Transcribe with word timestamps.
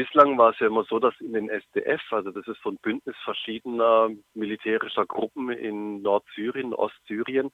bislang 0.00 0.38
war 0.38 0.52
es 0.52 0.58
ja 0.58 0.66
immer 0.66 0.84
so, 0.84 0.98
dass 0.98 1.14
in 1.20 1.34
den 1.34 1.50
SDF, 1.50 2.00
also 2.10 2.30
das 2.30 2.48
ist 2.48 2.62
so 2.62 2.70
ein 2.70 2.78
Bündnis 2.78 3.16
verschiedener 3.22 4.08
militärischer 4.32 5.04
Gruppen 5.04 5.50
in 5.50 6.00
Nordsyrien, 6.00 6.72
Ostsyrien, 6.72 7.50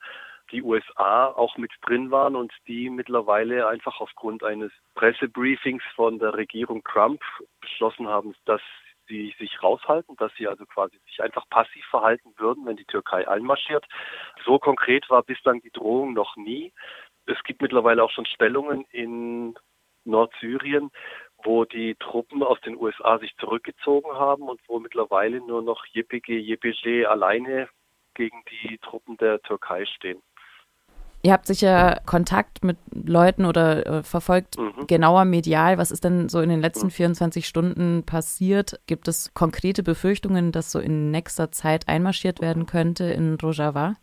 die 0.53 0.63
USA 0.63 1.27
auch 1.27 1.57
mit 1.57 1.73
drin 1.83 2.13
waren 2.13 2.37
und 2.37 2.53
die 2.69 2.89
mittlerweile 2.89 3.67
einfach 3.67 4.01
aufgrund 4.01 4.45
eines 4.45 4.71
Pressebriefings 4.95 5.83
von 5.97 6.21
der 6.21 6.35
Regierung 6.35 6.85
Trump 6.85 7.21
beschlossen 7.61 8.07
haben, 8.07 8.33
dass 8.45 8.61
sie 9.09 9.35
sich 9.41 9.61
raushalten, 9.61 10.15
dass 10.15 10.31
sie 10.39 10.47
also 10.47 10.67
quasi 10.67 11.01
sich 11.07 11.21
einfach 11.21 11.49
passiv 11.51 11.85
verhalten 11.87 12.33
würden, 12.37 12.65
wenn 12.65 12.77
die 12.77 12.85
Türkei 12.85 13.27
einmarschiert. 13.27 13.85
So 14.45 14.61
konkret 14.61 15.11
war 15.11 15.25
bislang 15.25 15.63
die 15.63 15.73
Drohung 15.73 16.15
noch 16.15 16.37
nie. 16.37 16.73
Es 17.27 17.43
gibt 17.43 17.61
mittlerweile 17.61 18.05
auch 18.05 18.13
schon 18.13 18.27
Stellungen 18.27 18.85
in 18.93 19.57
Nordsyrien, 20.05 20.93
wo 21.47 21.65
die 21.65 21.95
Truppen 21.95 22.43
aus 22.43 22.61
den 22.63 22.77
USA 22.77 23.19
sich 23.19 23.35
zurückgezogen 23.39 24.13
haben 24.13 24.43
und 24.43 24.61
wo 24.67 24.79
mittlerweile 24.81 25.39
nur 25.39 25.63
noch 25.63 25.87
JPG, 25.87 26.39
JPG 26.39 27.07
alleine 27.07 27.69
gegen 28.15 28.43
die 28.51 28.79
Truppen 28.79 29.17
der 29.17 29.41
Türkei 29.43 29.87
stehen. 29.87 30.21
Ihr 31.23 31.33
habt 31.33 31.47
sicher 31.47 32.01
Kontakt 32.07 32.63
mit 32.63 32.77
Leuten 32.93 33.47
oder 33.47 33.87
äh, 33.87 34.03
verfolgt 34.03 34.59
mhm. 34.59 34.87
genauer 34.87 35.25
medial. 35.25 35.79
Was 35.79 35.91
ist 35.91 36.05
denn 36.05 36.29
so 36.29 36.41
in 36.41 36.49
den 36.49 36.61
letzten 36.61 36.91
24 36.91 37.43
mhm. 37.43 37.47
Stunden 37.47 38.03
passiert? 38.05 38.81
Gibt 38.87 39.09
es 39.09 39.33
konkrete 39.35 39.83
Befürchtungen, 39.83 40.53
dass 40.53 40.71
so 40.71 40.79
in 40.79 41.11
nächster 41.11 41.51
Zeit 41.51 41.89
einmarschiert 41.89 42.41
werden 42.41 42.67
könnte 42.67 43.05
in 43.05 43.35
Rojava? 43.43 43.97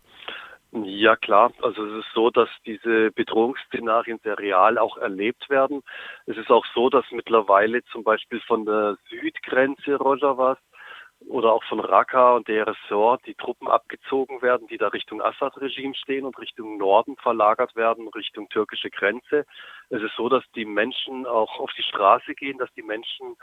Ja 0.76 1.16
klar, 1.16 1.54
also 1.62 1.86
es 1.86 2.04
ist 2.04 2.14
so, 2.16 2.32
dass 2.32 2.50
diese 2.66 3.12
Bedrohungsszenarien 3.12 4.18
sehr 4.24 4.40
real 4.40 4.80
auch 4.80 4.98
erlebt 4.98 5.48
werden. 5.52 5.84
Es 6.26 6.36
ist 6.36 6.50
auch 6.50 6.66
so, 6.74 6.90
dass 6.90 7.06
mittlerweile 7.12 7.84
zum 7.92 8.04
Beispiel 8.04 8.42
von 8.42 8.66
der 8.66 8.98
Südgrenze 9.08 9.98
Rojavas 9.98 10.58
oder 11.28 11.54
auch 11.54 11.64
von 11.66 11.80
Raqqa 11.80 12.36
und 12.36 12.48
der 12.48 12.66
Ressort 12.66 13.22
die 13.28 13.36
Truppen 13.36 13.68
abgezogen 13.68 14.42
werden, 14.42 14.66
die 14.68 14.80
da 14.80 14.88
Richtung 14.88 15.22
Assad-Regime 15.22 15.94
stehen 15.94 16.26
und 16.26 16.40
Richtung 16.40 16.78
Norden 16.78 17.18
verlagert 17.18 17.76
werden, 17.76 18.08
Richtung 18.08 18.50
türkische 18.50 18.90
Grenze. 18.90 19.46
Es 19.90 20.02
ist 20.02 20.16
so, 20.18 20.28
dass 20.28 20.44
die 20.56 20.66
Menschen 20.66 21.28
auch 21.28 21.60
auf 21.60 21.72
die 21.78 21.84
Straße 21.84 22.34
gehen, 22.34 22.58
dass 22.58 22.74
die 22.74 22.82
Menschen 22.82 23.36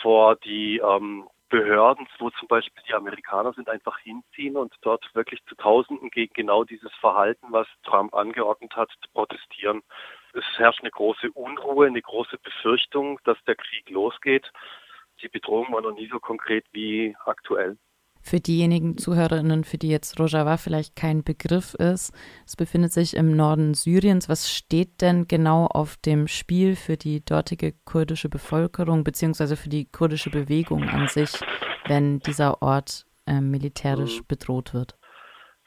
vor 0.00 0.36
die 0.36 0.78
ähm, 0.78 1.28
Behörden, 1.50 2.06
wo 2.18 2.30
zum 2.30 2.48
Beispiel 2.48 2.82
die 2.88 2.94
Amerikaner 2.94 3.52
sind, 3.52 3.68
einfach 3.68 3.98
hinziehen 3.98 4.56
und 4.56 4.74
dort 4.80 5.04
wirklich 5.14 5.44
zu 5.46 5.54
Tausenden 5.56 6.10
gegen 6.10 6.32
genau 6.32 6.64
dieses 6.64 6.92
Verhalten, 6.94 7.48
was 7.50 7.66
Trump 7.82 8.14
angeordnet 8.14 8.74
hat, 8.76 8.90
protestieren. 9.12 9.82
Es 10.32 10.44
herrscht 10.56 10.80
eine 10.80 10.90
große 10.90 11.30
Unruhe, 11.32 11.86
eine 11.86 12.00
große 12.00 12.38
Befürchtung, 12.38 13.18
dass 13.24 13.36
der 13.44 13.56
Krieg 13.56 13.90
losgeht 13.90 14.50
die 15.22 15.28
Bedrohung 15.28 15.72
war 15.72 15.82
noch 15.82 15.94
nie 15.94 16.08
so 16.08 16.18
konkret 16.18 16.64
wie 16.72 17.16
aktuell. 17.24 17.76
Für 18.30 18.38
diejenigen 18.38 18.96
Zuhörerinnen, 18.96 19.64
für 19.64 19.76
die 19.76 19.88
jetzt 19.88 20.20
Rojava 20.20 20.56
vielleicht 20.56 20.94
kein 20.94 21.24
Begriff 21.24 21.74
ist, 21.74 22.12
es 22.46 22.54
befindet 22.54 22.92
sich 22.92 23.16
im 23.16 23.34
Norden 23.34 23.74
Syriens. 23.74 24.28
Was 24.28 24.48
steht 24.48 25.00
denn 25.00 25.26
genau 25.26 25.66
auf 25.66 25.96
dem 25.96 26.28
Spiel 26.28 26.76
für 26.76 26.96
die 26.96 27.24
dortige 27.24 27.74
kurdische 27.84 28.28
Bevölkerung 28.28 29.02
beziehungsweise 29.02 29.56
für 29.56 29.68
die 29.68 29.86
kurdische 29.86 30.30
Bewegung 30.30 30.84
an 30.84 31.08
sich, 31.08 31.32
wenn 31.88 32.20
dieser 32.20 32.62
Ort 32.62 33.04
äh, 33.26 33.40
militärisch 33.40 34.22
bedroht 34.28 34.74
wird? 34.74 34.96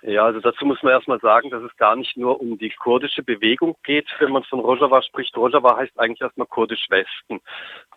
Ja, 0.05 0.25
also 0.25 0.41
dazu 0.41 0.65
muss 0.65 0.83
man 0.83 0.91
erstmal 0.91 1.21
sagen, 1.21 1.49
dass 1.49 1.63
es 1.63 1.75
gar 1.77 1.95
nicht 1.95 2.17
nur 2.17 2.41
um 2.41 2.57
die 2.57 2.71
kurdische 2.71 3.23
Bewegung 3.23 3.77
geht, 3.83 4.07
wenn 4.19 4.33
man 4.33 4.43
von 4.43 4.59
Rojava 4.59 5.01
spricht. 5.01 5.37
Rojava 5.37 5.77
heißt 5.77 5.97
eigentlich 5.97 6.19
erstmal 6.19 6.47
kurdisch 6.47 6.89
Westen. 6.89 7.39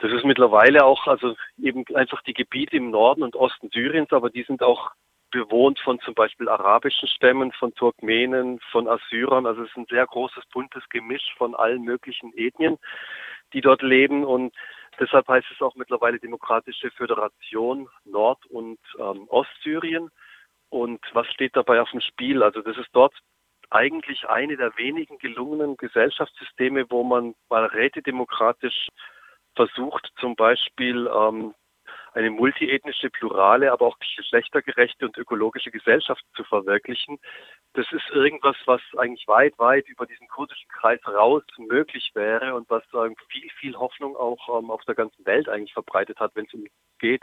Das 0.01 0.13
ist 0.13 0.25
mittlerweile 0.25 0.85
auch, 0.85 1.09
also 1.09 1.35
eben 1.61 1.85
einfach 1.95 2.23
die 2.23 2.35
Gebiete 2.35 2.77
im 2.77 2.91
Norden 2.91 3.25
und 3.25 3.35
Osten 3.35 3.71
Syriens, 3.71 4.13
aber 4.13 4.31
die 4.31 4.45
sind 4.45 4.63
auch 4.63 4.93
bewohnt 5.33 5.81
von 5.81 5.99
zum 5.99 6.15
Beispiel 6.15 6.49
arabischen 6.49 7.09
Stämmen, 7.09 7.51
von 7.51 7.75
Turkmenen, 7.75 8.61
von 8.71 8.87
Assyrern. 8.87 9.45
Also 9.45 9.63
es 9.63 9.71
ist 9.71 9.77
ein 9.77 9.87
sehr 9.91 10.07
großes, 10.07 10.45
buntes 10.53 10.89
Gemisch 10.91 11.35
von 11.37 11.57
allen 11.57 11.83
möglichen 11.83 12.33
Ethnien, 12.37 12.79
die 13.53 13.61
dort 13.61 13.83
leben 13.83 14.25
und 14.25 14.55
deshalb 15.01 15.27
heißt 15.27 15.49
es 15.53 15.61
auch 15.61 15.75
mittlerweile 15.75 16.21
Demokratische 16.21 16.93
Föderation 16.93 17.89
Nord- 18.05 18.47
und 18.47 18.79
ähm, 19.01 19.27
Ostsyrien. 19.29 20.11
Und 20.69 21.01
was 21.13 21.27
steht 21.29 21.57
dabei 21.57 21.81
auf 21.81 21.91
dem 21.91 22.01
Spiel? 22.01 22.43
Also 22.43 22.61
das 22.61 22.77
ist 22.77 22.91
dort 22.93 23.15
eigentlich 23.71 24.29
eine 24.29 24.57
der 24.57 24.77
wenigen 24.77 25.19
gelungenen 25.19 25.77
Gesellschaftssysteme, 25.77 26.87
wo 26.91 27.03
man 27.03 27.35
mal 27.49 27.67
rätedemokratisch 27.67 28.89
versucht, 29.55 30.11
zum 30.21 30.37
Beispiel 30.37 31.09
ähm, 31.13 31.55
eine 32.17 32.31
multiethnische, 32.31 33.11
plurale, 33.11 33.71
aber 33.71 33.87
auch 33.87 33.99
geschlechtergerechte 33.99 35.05
und 35.05 35.19
ökologische 35.19 35.71
Gesellschaft 35.71 36.25
zu 36.35 36.45
verwirklichen. 36.45 37.19
Das 37.75 37.87
ist 37.93 38.09
irgendwas, 38.11 38.57
was 38.65 38.81
eigentlich 38.97 39.29
weit, 39.29 39.59
weit 39.59 39.87
über 39.89 40.07
diesen 40.07 40.27
kurdischen 40.29 40.69
Kreis 40.71 40.99
raus 41.07 41.43
möglich 41.59 42.11
wäre 42.15 42.55
und 42.55 42.71
was 42.71 42.83
ähm, 42.95 43.15
viel, 43.29 43.51
viel 43.61 43.77
Hoffnung 43.77 44.17
auch 44.17 44.59
ähm, 44.59 44.71
auf 44.71 44.83
der 44.85 44.95
ganzen 44.95 45.27
Welt 45.27 45.47
eigentlich 45.51 45.75
verbreitet 45.75 46.19
hat, 46.19 46.35
wenn 46.35 46.47
es 46.47 46.55
um 46.55 46.65
geht, 46.99 47.23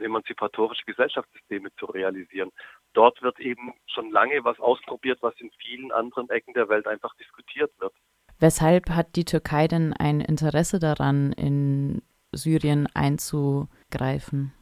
emanzipatorische 0.00 0.84
Gesellschaftssysteme 0.86 1.68
zu 1.78 1.86
realisieren. 1.86 2.50
Dort 2.94 3.22
wird 3.22 3.38
eben 3.38 3.72
schon 3.86 4.10
lange 4.10 4.42
was 4.42 4.58
ausprobiert, 4.58 5.18
was 5.22 5.34
in 5.38 5.52
vielen 5.58 5.92
anderen 5.92 6.28
Ecken 6.30 6.52
der 6.54 6.68
Welt 6.68 6.88
einfach 6.88 7.14
diskutiert 7.14 7.70
wird. 7.78 7.94
Weshalb 8.40 8.90
hat 8.90 9.14
die 9.14 9.24
Türkei 9.24 9.68
denn 9.68 9.92
ein 9.92 10.20
Interesse 10.20 10.80
daran, 10.80 11.32
in 11.32 12.02
Syrien 12.32 12.88
einzugreifen? 12.94 14.52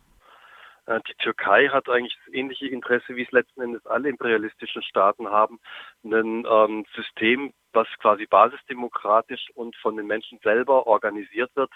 Äh, 0.86 1.00
die 1.08 1.14
Türkei 1.14 1.68
hat 1.68 1.88
eigentlich 1.88 2.16
das 2.24 2.34
ähnliche 2.34 2.66
Interesse, 2.66 3.14
wie 3.16 3.22
es 3.22 3.30
letzten 3.30 3.62
Endes 3.62 3.86
alle 3.86 4.08
imperialistischen 4.08 4.82
Staaten 4.82 5.28
haben, 5.28 5.60
ein 6.04 6.44
ähm, 6.48 6.84
System, 6.94 7.52
was 7.72 7.86
quasi 8.00 8.26
basisdemokratisch 8.26 9.50
und 9.54 9.76
von 9.76 9.96
den 9.96 10.06
Menschen 10.06 10.40
selber 10.42 10.86
organisiert 10.86 11.54
wird, 11.54 11.70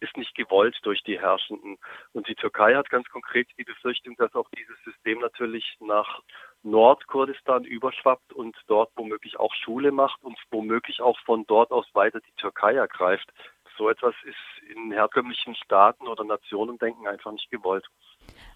ist 0.00 0.16
nicht 0.16 0.34
gewollt 0.34 0.76
durch 0.82 1.02
die 1.04 1.18
Herrschenden. 1.18 1.78
Und 2.12 2.28
die 2.28 2.34
Türkei 2.34 2.74
hat 2.74 2.90
ganz 2.90 3.08
konkret 3.08 3.48
die 3.58 3.64
Befürchtung, 3.64 4.14
dass 4.16 4.34
auch 4.34 4.48
dieses 4.50 4.76
System 4.84 5.20
natürlich 5.20 5.76
nach 5.80 6.20
Nordkurdistan 6.62 7.64
überschwappt 7.64 8.32
und 8.32 8.56
dort 8.66 8.90
womöglich 8.96 9.38
auch 9.38 9.54
Schule 9.54 9.92
macht 9.92 10.22
und 10.22 10.36
womöglich 10.50 11.00
auch 11.00 11.18
von 11.20 11.46
dort 11.46 11.70
aus 11.70 11.86
weiter 11.94 12.20
die 12.20 12.34
Türkei 12.36 12.74
ergreift 12.74 13.32
so 13.76 13.88
etwas 13.88 14.14
ist 14.24 14.74
in 14.74 14.92
herkömmlichen 14.92 15.54
Staaten 15.54 16.06
oder 16.06 16.24
Nationendenken 16.24 17.06
einfach 17.06 17.32
nicht 17.32 17.50
gewollt. 17.50 17.84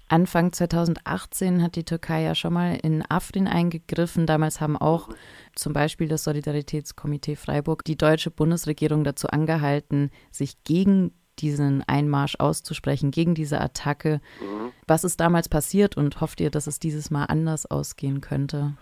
Anfang 0.09 0.53
2018 0.53 1.63
hat 1.63 1.77
die 1.77 1.85
Türkei 1.85 2.23
ja 2.23 2.35
schon 2.35 2.53
mal 2.53 2.77
in 2.83 3.05
Afrin 3.09 3.47
eingegriffen. 3.47 4.27
Damals 4.27 4.61
haben 4.61 4.77
auch 4.77 5.09
mhm. 5.09 5.15
zum 5.55 5.73
Beispiel 5.73 6.09
das 6.09 6.25
Solidaritätskomitee 6.25 7.37
Freiburg 7.37 7.85
die 7.85 7.97
deutsche 7.97 8.33
Bundesregierung 8.33 9.05
dazu 9.05 9.29
angehalten, 9.29 10.11
sich 10.33 10.65
gegen 10.65 11.15
diesen 11.39 11.83
Einmarsch 11.87 12.37
auszusprechen, 12.39 13.13
gegen 13.13 13.35
diese 13.35 13.61
Attacke. 13.61 14.21
Mhm. 14.41 14.73
Was 14.87 15.05
ist 15.05 15.21
damals 15.21 15.49
passiert 15.49 15.97
und 15.97 16.21
hofft 16.21 16.41
ihr, 16.41 16.51
dass 16.51 16.67
es 16.67 16.81
dieses 16.81 17.11
Mal 17.11 17.25
anders 17.27 17.67
ausgehen 17.71 18.21
könnte? 18.21 18.77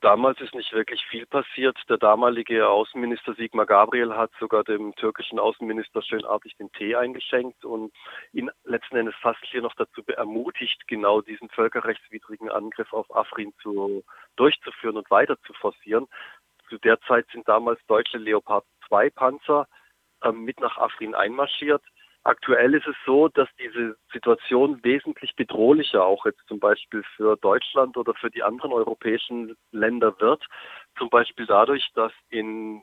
Damals 0.00 0.40
ist 0.40 0.54
nicht 0.54 0.72
wirklich 0.72 1.04
viel 1.10 1.26
passiert. 1.26 1.76
Der 1.90 1.98
damalige 1.98 2.66
Außenminister 2.68 3.34
Sigmar 3.34 3.66
Gabriel 3.66 4.14
hat 4.14 4.30
sogar 4.40 4.64
dem 4.64 4.94
türkischen 4.94 5.38
Außenminister 5.38 6.00
schönartig 6.00 6.56
den 6.56 6.72
Tee 6.72 6.96
eingeschenkt 6.96 7.66
und 7.66 7.92
ihn 8.32 8.50
letzten 8.64 8.96
Endes 8.96 9.14
fast 9.20 9.44
hier 9.44 9.60
noch 9.60 9.74
dazu 9.74 10.02
ermutigt, 10.06 10.88
genau 10.88 11.20
diesen 11.20 11.50
völkerrechtswidrigen 11.50 12.50
Angriff 12.50 12.94
auf 12.94 13.14
Afrin 13.14 13.52
zu, 13.62 14.02
durchzuführen 14.36 14.96
und 14.96 15.10
weiter 15.10 15.36
zu 15.42 15.52
forcieren. 15.52 16.06
Zu 16.70 16.78
der 16.78 16.98
Zeit 17.02 17.26
sind 17.30 17.46
damals 17.46 17.84
deutsche 17.86 18.16
Leopard 18.16 18.64
2 18.88 19.10
Panzer 19.10 19.68
äh, 20.22 20.32
mit 20.32 20.60
nach 20.60 20.78
Afrin 20.78 21.14
einmarschiert. 21.14 21.82
Aktuell 22.22 22.74
ist 22.74 22.86
es 22.86 22.96
so, 23.06 23.28
dass 23.28 23.48
diese 23.58 23.96
Situation 24.12 24.84
wesentlich 24.84 25.34
bedrohlicher 25.36 26.04
auch 26.04 26.26
jetzt 26.26 26.46
zum 26.48 26.60
Beispiel 26.60 27.02
für 27.16 27.36
Deutschland 27.36 27.96
oder 27.96 28.12
für 28.14 28.30
die 28.30 28.42
anderen 28.42 28.72
europäischen 28.72 29.56
Länder 29.72 30.20
wird. 30.20 30.44
Zum 30.98 31.08
Beispiel 31.08 31.46
dadurch, 31.46 31.90
dass 31.94 32.12
in 32.28 32.82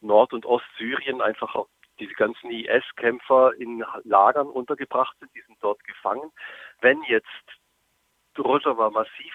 Nord- 0.00 0.32
und 0.32 0.46
Ostsyrien 0.46 1.20
einfach 1.20 1.54
diese 2.00 2.14
ganzen 2.14 2.50
IS-Kämpfer 2.50 3.52
in 3.58 3.84
Lagern 4.02 4.48
untergebracht 4.48 5.16
sind, 5.20 5.32
die 5.34 5.42
sind 5.42 5.58
dort 5.60 5.82
gefangen. 5.84 6.32
Wenn 6.80 7.00
jetzt 7.04 7.26
Rojava 8.36 8.90
massiv 8.90 9.34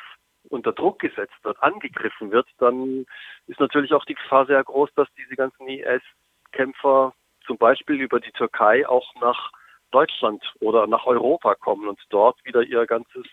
unter 0.49 0.73
Druck 0.73 0.99
gesetzt 0.99 1.35
wird, 1.43 1.61
angegriffen 1.63 2.31
wird, 2.31 2.47
dann 2.57 3.05
ist 3.47 3.59
natürlich 3.59 3.93
auch 3.93 4.05
die 4.05 4.15
Gefahr 4.15 4.45
sehr 4.45 4.63
groß, 4.63 4.89
dass 4.95 5.07
diese 5.15 5.35
ganzen 5.35 5.67
IS-Kämpfer 5.67 7.13
zum 7.47 7.57
Beispiel 7.57 7.99
über 7.99 8.19
die 8.19 8.31
Türkei 8.31 8.87
auch 8.87 9.15
nach 9.15 9.51
Deutschland 9.91 10.43
oder 10.59 10.85
nach 10.85 11.05
Europa 11.05 11.55
kommen 11.55 11.87
und 11.87 11.99
dort 12.09 12.43
wieder 12.45 12.61
ihr 12.61 12.85
ganzes 12.85 13.25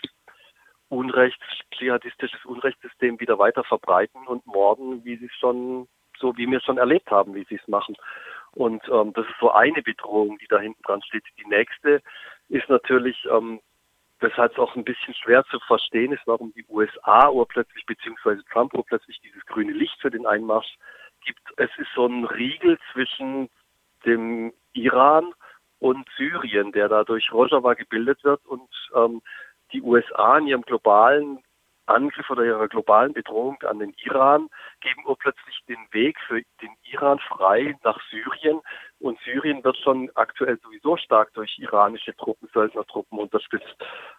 Unrechts, 0.88 1.44
dschihadistisches 1.72 2.44
Unrechtssystem 2.44 3.18
wieder 3.18 3.38
weiter 3.38 3.64
verbreiten 3.64 4.26
und 4.26 4.46
morden, 4.46 5.04
wie 5.04 5.16
sie 5.16 5.26
es 5.26 5.34
schon, 5.34 5.88
so 6.18 6.36
wie 6.36 6.46
wir 6.46 6.58
es 6.58 6.64
schon 6.64 6.78
erlebt 6.78 7.10
haben, 7.10 7.34
wie 7.34 7.44
sie 7.48 7.56
es 7.56 7.68
machen. 7.68 7.96
Und 8.52 8.82
ähm, 8.88 9.12
das 9.14 9.26
ist 9.26 9.40
so 9.40 9.50
eine 9.50 9.82
Bedrohung, 9.82 10.38
die 10.38 10.46
da 10.46 10.60
hinten 10.60 10.82
dran 10.82 11.02
steht. 11.02 11.24
Die 11.38 11.48
nächste 11.48 12.00
ist 12.48 12.68
natürlich, 12.68 13.16
ähm, 13.28 13.60
weshalb 14.20 14.52
es 14.52 14.58
auch 14.58 14.76
ein 14.76 14.84
bisschen 14.84 15.14
schwer 15.14 15.44
zu 15.46 15.58
verstehen 15.60 16.12
ist, 16.12 16.22
warum 16.26 16.52
die 16.54 16.64
USA 16.68 17.28
urplötzlich, 17.28 17.84
beziehungsweise 17.86 18.44
Trump 18.52 18.72
urplötzlich 18.74 19.20
dieses 19.22 19.44
grüne 19.46 19.72
Licht 19.72 20.00
für 20.00 20.10
den 20.10 20.26
Einmarsch 20.26 20.76
gibt. 21.24 21.42
Es 21.56 21.70
ist 21.78 21.88
so 21.96 22.06
ein 22.06 22.24
Riegel 22.24 22.78
zwischen 22.92 23.48
dem 24.04 24.52
Iran 24.72 25.32
und 25.78 26.08
Syrien, 26.16 26.72
der 26.72 26.88
da 26.88 27.04
durch 27.04 27.32
Rojava 27.32 27.74
gebildet 27.74 28.22
wird 28.24 28.44
und 28.46 28.70
ähm, 28.94 29.22
die 29.72 29.82
USA 29.82 30.38
in 30.38 30.46
ihrem 30.46 30.62
globalen 30.62 31.42
Angriff 31.86 32.30
oder 32.30 32.44
ihrer 32.44 32.68
globalen 32.68 33.12
Bedrohung 33.12 33.60
an 33.62 33.78
den 33.78 33.94
Iran 34.04 34.48
geben 34.80 35.04
urplötzlich 35.06 35.60
den 35.68 35.86
Weg 35.90 36.18
für 36.26 36.40
den 36.62 36.70
Iran 36.84 37.18
frei 37.18 37.76
nach 37.84 38.00
Syrien. 38.10 38.60
Und 39.00 39.18
Syrien 39.20 39.62
wird 39.62 39.76
schon 39.78 40.10
aktuell 40.14 40.58
sowieso 40.62 40.96
stark 40.96 41.32
durch 41.34 41.58
iranische 41.58 42.16
Truppen, 42.16 42.48
Söldnertruppen 42.54 43.18
unterstützt. 43.18 43.76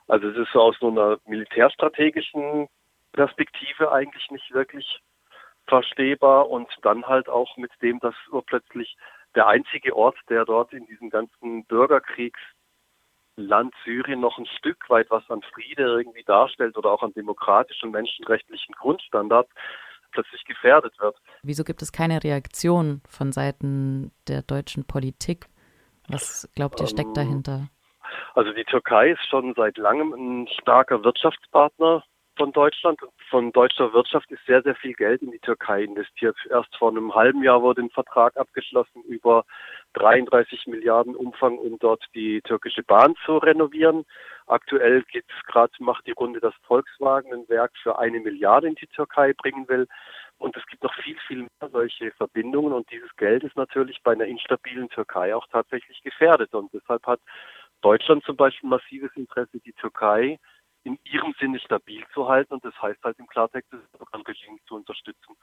Also 0.07 0.29
es 0.29 0.37
ist 0.37 0.51
so 0.53 0.61
aus 0.61 0.75
so 0.79 0.89
einer 0.89 1.17
militärstrategischen 1.25 2.67
Perspektive 3.13 3.91
eigentlich 3.91 4.29
nicht 4.29 4.53
wirklich 4.53 5.01
verstehbar 5.67 6.49
und 6.49 6.69
dann 6.83 7.07
halt 7.07 7.27
auch 7.29 7.57
mit 7.57 7.71
dem, 7.81 7.99
dass 7.99 8.15
urplötzlich 8.29 8.95
der 9.35 9.47
einzige 9.47 9.95
Ort, 9.95 10.17
der 10.29 10.45
dort 10.45 10.73
in 10.73 10.85
diesem 10.87 11.09
ganzen 11.09 11.65
Bürgerkriegs 11.65 12.39
Land 13.37 13.73
Syrien 13.83 14.21
noch 14.21 14.37
ein 14.37 14.45
Stück 14.45 14.89
weit 14.89 15.07
was 15.09 15.29
an 15.29 15.41
Friede 15.53 15.83
irgendwie 15.83 16.23
darstellt 16.23 16.77
oder 16.77 16.91
auch 16.91 17.03
an 17.03 17.13
demokratischen 17.13 17.91
menschenrechtlichen 17.91 18.73
Grundstandards, 18.75 19.49
plötzlich 20.11 20.45
gefährdet 20.45 20.97
wird. 20.99 21.17
Wieso 21.43 21.65
gibt 21.65 21.81
es 21.81 21.91
keine 21.91 22.23
Reaktion 22.23 23.01
von 23.09 23.33
Seiten 23.33 24.13
der 24.29 24.41
deutschen 24.41 24.87
Politik? 24.87 25.47
Was 26.07 26.49
glaubt 26.55 26.79
ihr 26.79 26.87
steckt 26.87 27.09
ähm, 27.09 27.13
dahinter? 27.15 27.67
Also 28.35 28.53
die 28.53 28.63
Türkei 28.63 29.11
ist 29.11 29.27
schon 29.29 29.53
seit 29.55 29.77
langem 29.77 30.13
ein 30.13 30.47
starker 30.47 31.03
Wirtschaftspartner 31.03 32.03
von 32.37 32.51
Deutschland. 32.51 32.99
Von 33.29 33.51
deutscher 33.51 33.93
Wirtschaft 33.93 34.29
ist 34.31 34.45
sehr, 34.45 34.61
sehr 34.61 34.75
viel 34.75 34.93
Geld 34.93 35.21
in 35.21 35.31
die 35.31 35.39
Türkei 35.39 35.83
investiert. 35.83 36.37
Erst 36.49 36.75
vor 36.77 36.89
einem 36.89 37.13
halben 37.13 37.43
Jahr 37.43 37.61
wurde 37.61 37.81
ein 37.81 37.89
Vertrag 37.89 38.37
abgeschlossen 38.37 39.03
über 39.03 39.45
33 39.93 40.67
Milliarden 40.67 41.15
Umfang, 41.15 41.57
um 41.57 41.77
dort 41.79 42.03
die 42.13 42.41
türkische 42.41 42.83
Bahn 42.83 43.15
zu 43.25 43.37
renovieren. 43.37 44.05
Aktuell 44.47 45.03
geht's 45.03 45.33
gerade, 45.47 45.71
macht 45.79 46.05
die 46.05 46.11
Runde, 46.11 46.39
dass 46.39 46.53
Volkswagen 46.63 47.33
ein 47.33 47.49
Werk 47.49 47.71
für 47.81 47.97
eine 47.97 48.19
Milliarde 48.19 48.67
in 48.67 48.75
die 48.75 48.87
Türkei 48.87 49.33
bringen 49.33 49.67
will. 49.67 49.87
Und 50.37 50.55
es 50.57 50.65
gibt 50.67 50.83
noch 50.83 50.93
viel, 50.95 51.17
viel 51.27 51.39
mehr 51.39 51.69
solche 51.71 52.11
Verbindungen. 52.11 52.73
Und 52.73 52.91
dieses 52.91 53.15
Geld 53.15 53.43
ist 53.43 53.55
natürlich 53.55 54.01
bei 54.03 54.11
einer 54.11 54.25
instabilen 54.25 54.89
Türkei 54.89 55.33
auch 55.33 55.47
tatsächlich 55.47 56.01
gefährdet. 56.01 56.53
Und 56.53 56.73
deshalb 56.73 57.05
hat 57.07 57.21
Deutschland 57.81 58.23
zum 58.25 58.35
Beispiel 58.35 58.69
massives 58.69 59.11
Interesse, 59.15 59.59
die 59.59 59.73
Türkei 59.73 60.39
in 60.85 60.97
ihrem 61.03 61.33
Sinne 61.39 61.59
stabil 61.59 62.03
zu 62.13 62.27
halten. 62.29 62.53
Und 62.53 62.63
das 62.63 62.73
heißt 62.81 63.03
halt 63.03 63.19
im 63.19 63.27
Klartext, 63.27 63.71
das 63.73 63.81
Programmregime 63.97 64.57
zu 64.67 64.75
unterstützen. 64.75 65.35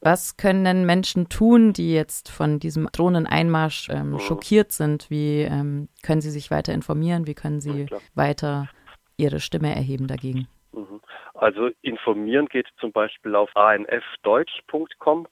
Was 0.00 0.36
können 0.36 0.64
denn 0.64 0.86
Menschen 0.86 1.28
tun, 1.28 1.72
die 1.72 1.92
jetzt 1.92 2.30
von 2.30 2.58
diesem 2.60 2.88
Drohneneinmarsch 2.92 3.88
ähm, 3.90 4.12
mhm. 4.12 4.18
schockiert 4.20 4.72
sind? 4.72 5.10
Wie 5.10 5.42
ähm, 5.42 5.88
können 6.02 6.20
sie 6.20 6.30
sich 6.30 6.50
weiter 6.50 6.72
informieren? 6.72 7.26
Wie 7.26 7.34
können 7.34 7.60
sie 7.60 7.86
ja, 7.90 7.98
weiter 8.14 8.68
ihre 9.16 9.40
Stimme 9.40 9.74
erheben 9.74 10.06
dagegen? 10.06 10.48
Mhm. 10.72 11.00
Also 11.34 11.70
informieren 11.82 12.46
geht 12.46 12.68
zum 12.80 12.92
Beispiel 12.92 13.34
auf 13.34 13.54
anfdeutsch.com. 13.56 15.26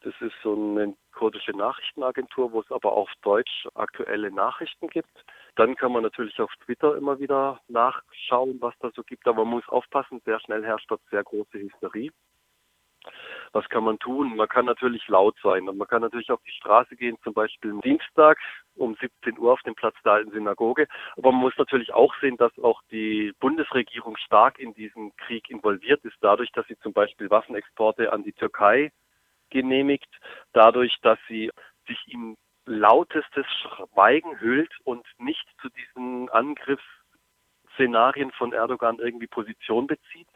Das 0.00 0.14
ist 0.20 0.34
so 0.42 0.54
eine 0.54 0.94
kurdische 1.12 1.52
Nachrichtenagentur, 1.52 2.52
wo 2.52 2.60
es 2.60 2.70
aber 2.70 2.92
auf 2.92 3.08
Deutsch 3.22 3.66
aktuelle 3.74 4.30
Nachrichten 4.30 4.88
gibt. 4.88 5.24
Dann 5.56 5.76
kann 5.76 5.92
man 5.92 6.02
natürlich 6.02 6.40
auf 6.40 6.52
Twitter 6.64 6.96
immer 6.96 7.20
wieder 7.20 7.60
nachschauen, 7.68 8.60
was 8.60 8.74
da 8.80 8.90
so 8.94 9.02
gibt, 9.02 9.26
aber 9.28 9.44
man 9.44 9.54
muss 9.54 9.68
aufpassen, 9.68 10.20
sehr 10.24 10.40
schnell 10.40 10.64
herrscht 10.64 10.90
dort 10.90 11.02
sehr 11.10 11.22
große 11.22 11.58
Hysterie. 11.58 12.10
Was 13.52 13.68
kann 13.68 13.84
man 13.84 13.98
tun? 13.98 14.34
Man 14.34 14.48
kann 14.48 14.64
natürlich 14.64 15.06
laut 15.08 15.36
sein 15.42 15.68
und 15.68 15.76
man 15.76 15.86
kann 15.86 16.02
natürlich 16.02 16.30
auf 16.30 16.42
die 16.42 16.52
Straße 16.52 16.96
gehen, 16.96 17.16
zum 17.22 17.34
Beispiel 17.34 17.70
am 17.70 17.80
Dienstag 17.82 18.38
um 18.74 18.96
17 18.96 19.38
Uhr 19.38 19.52
auf 19.52 19.62
dem 19.62 19.74
Platz 19.74 19.94
der 20.04 20.12
alten 20.12 20.32
Synagoge. 20.32 20.88
Aber 21.16 21.30
man 21.30 21.42
muss 21.42 21.56
natürlich 21.56 21.92
auch 21.92 22.14
sehen, 22.20 22.36
dass 22.36 22.58
auch 22.58 22.82
die 22.90 23.32
Bundesregierung 23.38 24.16
stark 24.16 24.58
in 24.58 24.74
diesen 24.74 25.14
Krieg 25.16 25.50
involviert 25.50 26.04
ist, 26.04 26.16
dadurch, 26.20 26.50
dass 26.52 26.66
sie 26.66 26.78
zum 26.78 26.92
Beispiel 26.92 27.30
Waffenexporte 27.30 28.12
an 28.12 28.24
die 28.24 28.32
Türkei 28.32 28.90
genehmigt, 29.50 30.10
dadurch, 30.52 30.98
dass 31.02 31.18
sie 31.28 31.50
sich 31.86 31.98
im 32.08 32.36
lautestes 32.66 33.46
Schweigen 33.46 34.40
hüllt 34.40 34.72
und 34.84 35.06
nicht 35.18 35.46
zu 35.60 35.68
diesen 35.70 36.28
Angriffsszenarien 36.30 38.30
von 38.32 38.52
Erdogan 38.52 38.98
irgendwie 38.98 39.26
Position 39.26 39.86
bezieht 39.86 40.28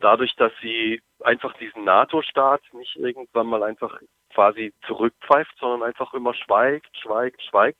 dadurch, 0.00 0.34
dass 0.36 0.52
sie 0.60 1.02
einfach 1.22 1.52
diesen 1.54 1.84
NATO-Staat 1.84 2.62
nicht 2.72 2.96
irgendwann 2.96 3.46
mal 3.46 3.62
einfach 3.62 4.00
quasi 4.34 4.72
zurückpfeift, 4.86 5.56
sondern 5.58 5.82
einfach 5.82 6.12
immer 6.14 6.34
schweigt, 6.34 6.96
schweigt, 6.96 7.42
schweigt. 7.42 7.78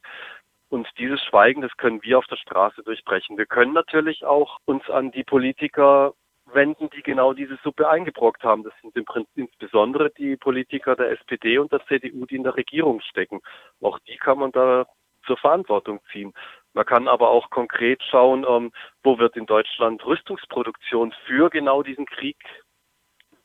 Und 0.69 0.87
dieses 0.99 1.21
Schweigen, 1.25 1.63
das 1.63 1.77
können 1.77 2.03
wir 2.03 2.19
auf 2.19 2.27
der 2.27 2.37
Straße 2.37 2.83
durchbrechen. 2.83 3.37
Wir 3.37 3.47
können 3.47 3.73
natürlich 3.73 4.25
auch 4.25 4.59
uns 4.67 4.89
an 4.89 5.11
die 5.11 5.25
Politiker 5.25 6.15
wenden, 6.55 6.91
die 6.91 7.03
genau 7.03 7.33
diese 7.33 7.57
Suppe 7.63 7.89
eingebrockt 7.89 8.43
haben. 8.45 8.63
Das 8.63 8.73
sind 8.83 8.97
im 8.97 9.05
Prinzip 9.05 9.31
insbesondere 9.37 10.11
die 10.11 10.37
Politiker 10.37 10.97
der 10.97 11.11
SPD 11.13 11.59
und 11.59 11.73
der 11.73 11.85
CDU, 11.87 12.27
die 12.27 12.37
in 12.37 12.45
der 12.45 12.57
Regierung 12.57 13.01
stecken. 13.01 13.41
Auch 13.81 13.99
die 14.01 14.17
kann 14.17 14.39
man 14.39 14.53
da 14.53 14.87
zur 15.27 15.37
Verantwortung 15.37 16.01
ziehen. 16.13 16.33
Man 16.73 16.87
kann 16.87 17.09
aber 17.09 17.31
auch 17.31 17.51
konkret 17.51 18.03
schauen, 18.03 18.47
ähm, 18.49 18.73
wo 19.03 19.19
wird 19.19 19.37
in 19.37 19.47
Deutschland 19.47 20.05
Rüstungsproduktion 20.05 21.13
für 21.27 21.51
genau 21.51 21.83
diesen 21.83 22.07
Krieg 22.07 22.37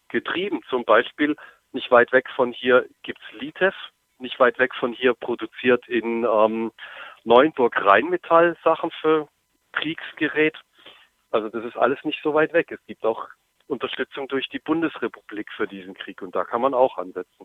getrieben. 0.10 0.62
Zum 0.70 0.86
Beispiel 0.86 1.36
nicht 1.72 1.92
weit 1.92 2.12
weg 2.12 2.30
von 2.36 2.54
hier 2.54 2.86
gibt's 3.04 3.26
Litev, 3.34 3.76
nicht 4.20 4.40
weit 4.40 4.60
weg 4.60 4.74
von 4.76 4.94
hier 4.94 5.14
produziert 5.14 5.88
in 5.88 6.24
ähm, 6.24 6.72
Neuenburg 7.24 7.84
Rheinmetall 7.84 8.56
Sachen 8.64 8.92
für 9.02 9.28
Kriegsgerät. 9.74 10.58
Also 11.36 11.50
das 11.50 11.66
ist 11.66 11.76
alles 11.76 12.02
nicht 12.06 12.22
so 12.24 12.34
weit 12.34 12.54
weg. 12.54 12.72
Es 12.72 12.80
gibt 12.86 13.04
auch 13.04 13.28
Unterstützung 13.68 14.30
durch 14.30 14.48
die 14.48 14.60
Bundesrepublik 14.60 15.52
für 15.52 15.68
diesen 15.68 15.94
Krieg 15.94 16.22
und 16.22 16.34
da 16.34 16.46
kann 16.46 16.62
man 16.62 16.74
auch 16.74 16.98
ansetzen. 16.98 17.44